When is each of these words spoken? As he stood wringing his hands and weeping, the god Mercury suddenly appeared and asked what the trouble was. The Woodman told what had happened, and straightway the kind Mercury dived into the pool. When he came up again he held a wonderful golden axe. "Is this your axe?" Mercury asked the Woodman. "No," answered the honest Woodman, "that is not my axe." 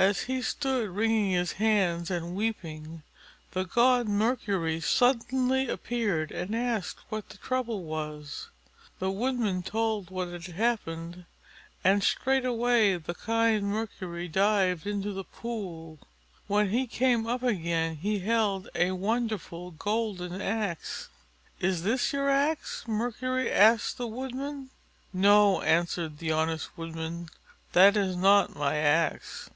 As 0.00 0.20
he 0.30 0.42
stood 0.42 0.88
wringing 0.90 1.32
his 1.32 1.54
hands 1.54 2.08
and 2.08 2.36
weeping, 2.36 3.02
the 3.50 3.64
god 3.64 4.06
Mercury 4.06 4.80
suddenly 4.80 5.68
appeared 5.68 6.30
and 6.30 6.54
asked 6.54 7.00
what 7.08 7.28
the 7.30 7.36
trouble 7.38 7.82
was. 7.82 8.48
The 9.00 9.10
Woodman 9.10 9.64
told 9.64 10.08
what 10.10 10.28
had 10.28 10.46
happened, 10.46 11.24
and 11.82 12.04
straightway 12.04 12.96
the 12.96 13.12
kind 13.16 13.64
Mercury 13.64 14.28
dived 14.28 14.86
into 14.86 15.12
the 15.12 15.24
pool. 15.24 15.98
When 16.46 16.68
he 16.68 16.86
came 16.86 17.26
up 17.26 17.42
again 17.42 17.96
he 17.96 18.20
held 18.20 18.68
a 18.76 18.92
wonderful 18.92 19.72
golden 19.72 20.40
axe. 20.40 21.08
"Is 21.58 21.82
this 21.82 22.12
your 22.12 22.30
axe?" 22.30 22.84
Mercury 22.86 23.50
asked 23.50 23.96
the 23.98 24.06
Woodman. 24.06 24.70
"No," 25.12 25.60
answered 25.62 26.18
the 26.18 26.30
honest 26.30 26.78
Woodman, 26.78 27.30
"that 27.72 27.96
is 27.96 28.14
not 28.14 28.54
my 28.54 28.76
axe." 28.76 29.50